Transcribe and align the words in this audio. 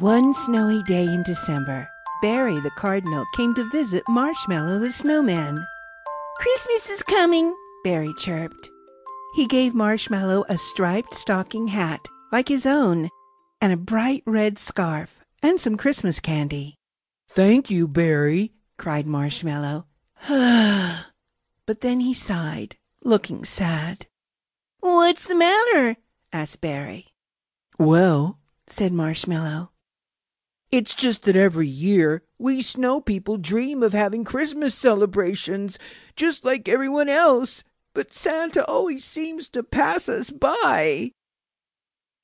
One 0.00 0.32
snowy 0.32 0.82
day 0.84 1.04
in 1.04 1.22
December, 1.24 1.86
Berry 2.22 2.58
the 2.60 2.70
Cardinal 2.70 3.26
came 3.36 3.52
to 3.52 3.68
visit 3.68 4.02
Marshmallow 4.08 4.78
the 4.78 4.90
Snowman. 4.90 5.62
Christmas 6.38 6.88
is 6.88 7.02
coming, 7.02 7.54
Berry 7.84 8.14
chirped. 8.16 8.70
He 9.34 9.46
gave 9.46 9.74
Marshmallow 9.74 10.46
a 10.48 10.56
striped 10.56 11.12
stocking 11.14 11.68
hat 11.68 12.00
like 12.32 12.48
his 12.48 12.64
own, 12.64 13.10
and 13.60 13.74
a 13.74 13.76
bright 13.76 14.22
red 14.24 14.56
scarf, 14.56 15.20
and 15.42 15.60
some 15.60 15.76
Christmas 15.76 16.18
candy. 16.18 16.76
Thank 17.28 17.68
you, 17.68 17.86
Berry, 17.86 18.54
cried 18.78 19.06
Marshmallow. 19.06 19.84
but 20.28 21.80
then 21.82 22.00
he 22.00 22.14
sighed, 22.14 22.76
looking 23.04 23.44
sad. 23.44 24.06
What's 24.78 25.26
the 25.26 25.34
matter? 25.34 25.96
asked 26.32 26.62
Berry. 26.62 27.08
Well, 27.78 28.38
said 28.66 28.94
Marshmallow, 28.94 29.69
it's 30.70 30.94
just 30.94 31.24
that 31.24 31.36
every 31.36 31.66
year 31.66 32.22
we 32.38 32.62
snow 32.62 33.00
people 33.00 33.36
dream 33.36 33.82
of 33.82 33.92
having 33.92 34.24
Christmas 34.24 34.74
celebrations, 34.74 35.78
just 36.16 36.44
like 36.44 36.68
everyone 36.68 37.08
else, 37.08 37.64
but 37.92 38.12
Santa 38.12 38.64
always 38.66 39.04
seems 39.04 39.48
to 39.48 39.62
pass 39.62 40.08
us 40.08 40.30
by. 40.30 41.12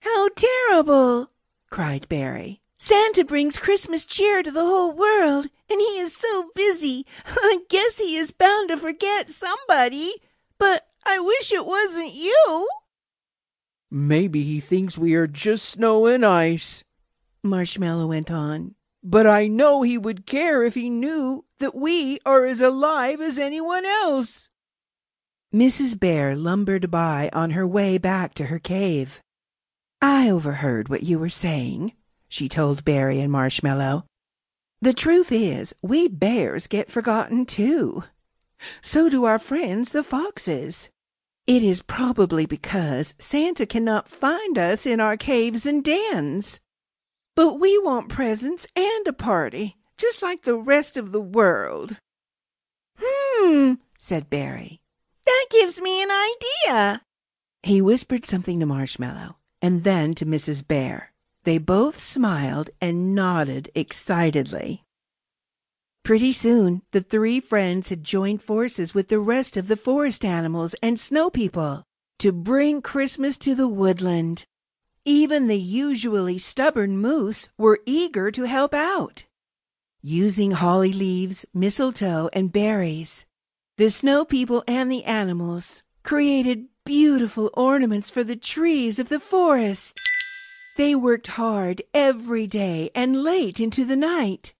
How 0.00 0.28
terrible! 0.36 1.30
cried 1.70 2.08
Berry. 2.08 2.60
Santa 2.78 3.24
brings 3.24 3.58
Christmas 3.58 4.04
cheer 4.04 4.42
to 4.42 4.50
the 4.50 4.64
whole 4.64 4.92
world, 4.92 5.46
and 5.68 5.80
he 5.80 5.98
is 5.98 6.14
so 6.14 6.50
busy. 6.54 7.06
I 7.26 7.60
guess 7.68 7.98
he 7.98 8.16
is 8.16 8.30
bound 8.30 8.68
to 8.68 8.76
forget 8.76 9.30
somebody. 9.30 10.14
But 10.58 10.86
I 11.06 11.18
wish 11.18 11.52
it 11.52 11.66
wasn't 11.66 12.14
you. 12.14 12.68
Maybe 13.90 14.42
he 14.42 14.60
thinks 14.60 14.98
we 14.98 15.14
are 15.14 15.26
just 15.26 15.64
snow 15.64 16.06
and 16.06 16.24
ice, 16.24 16.84
Marshmallow 17.46 18.06
went 18.06 18.30
on. 18.30 18.74
But 19.02 19.26
I 19.26 19.46
know 19.46 19.82
he 19.82 19.96
would 19.96 20.26
care 20.26 20.62
if 20.62 20.74
he 20.74 20.90
knew 20.90 21.44
that 21.58 21.74
we 21.74 22.18
are 22.26 22.44
as 22.44 22.60
alive 22.60 23.20
as 23.20 23.38
anyone 23.38 23.84
else. 23.84 24.48
Mrs. 25.54 25.98
Bear 25.98 26.34
lumbered 26.34 26.90
by 26.90 27.30
on 27.32 27.50
her 27.50 27.66
way 27.66 27.98
back 27.98 28.34
to 28.34 28.46
her 28.46 28.58
cave. 28.58 29.22
I 30.02 30.28
overheard 30.28 30.88
what 30.88 31.02
you 31.02 31.18
were 31.18 31.30
saying, 31.30 31.92
she 32.28 32.48
told 32.48 32.84
Berry 32.84 33.20
and 33.20 33.32
Marshmallow. 33.32 34.04
The 34.82 34.92
truth 34.92 35.32
is, 35.32 35.74
we 35.80 36.08
bears 36.08 36.66
get 36.66 36.90
forgotten 36.90 37.46
too. 37.46 38.04
So 38.80 39.08
do 39.08 39.24
our 39.24 39.38
friends 39.38 39.92
the 39.92 40.02
foxes. 40.02 40.90
It 41.46 41.62
is 41.62 41.80
probably 41.80 42.44
because 42.44 43.14
Santa 43.18 43.66
cannot 43.66 44.08
find 44.08 44.58
us 44.58 44.84
in 44.84 45.00
our 45.00 45.16
caves 45.16 45.64
and 45.64 45.82
dens. 45.82 46.60
But 47.36 47.60
we 47.60 47.78
want 47.78 48.08
presents 48.08 48.66
and 48.74 49.06
a 49.06 49.12
party, 49.12 49.76
just 49.98 50.22
like 50.22 50.42
the 50.42 50.56
rest 50.56 50.96
of 50.96 51.12
the 51.12 51.20
world. 51.20 51.98
Hmm, 52.98 53.74
said 53.98 54.30
Berry. 54.30 54.80
That 55.26 55.46
gives 55.50 55.80
me 55.80 56.02
an 56.02 56.10
idea. 56.10 57.02
He 57.62 57.82
whispered 57.82 58.24
something 58.24 58.58
to 58.60 58.66
Marshmallow 58.66 59.36
and 59.60 59.84
then 59.84 60.14
to 60.14 60.24
Mrs. 60.24 60.66
Bear. 60.66 61.12
They 61.44 61.58
both 61.58 61.98
smiled 61.98 62.70
and 62.80 63.14
nodded 63.14 63.70
excitedly. 63.74 64.82
Pretty 66.04 66.32
soon 66.32 66.82
the 66.92 67.02
three 67.02 67.40
friends 67.40 67.90
had 67.90 68.02
joined 68.02 68.42
forces 68.42 68.94
with 68.94 69.08
the 69.08 69.20
rest 69.20 69.56
of 69.56 69.68
the 69.68 69.76
forest 69.76 70.24
animals 70.24 70.74
and 70.82 70.98
snow 70.98 71.28
people 71.28 71.84
to 72.18 72.32
bring 72.32 72.80
Christmas 72.80 73.36
to 73.38 73.54
the 73.54 73.68
woodland. 73.68 74.44
Even 75.08 75.46
the 75.46 75.56
usually 75.56 76.36
stubborn 76.36 76.98
moose 76.98 77.48
were 77.56 77.78
eager 77.86 78.32
to 78.32 78.42
help 78.42 78.74
out. 78.74 79.26
Using 80.02 80.50
holly 80.50 80.92
leaves, 80.92 81.46
mistletoe, 81.54 82.28
and 82.32 82.50
berries, 82.50 83.24
the 83.76 83.88
snow 83.88 84.24
people 84.24 84.64
and 84.66 84.90
the 84.90 85.04
animals 85.04 85.84
created 86.02 86.66
beautiful 86.84 87.50
ornaments 87.54 88.10
for 88.10 88.24
the 88.24 88.34
trees 88.34 88.98
of 88.98 89.08
the 89.08 89.20
forest. 89.20 89.96
They 90.76 90.96
worked 90.96 91.28
hard 91.28 91.82
every 91.94 92.48
day 92.48 92.90
and 92.92 93.22
late 93.22 93.60
into 93.60 93.84
the 93.84 93.96
night, 93.96 94.54